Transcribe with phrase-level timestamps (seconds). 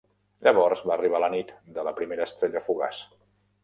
[0.47, 3.09] Llavors va arribar la nit de la primera estrella fugaç.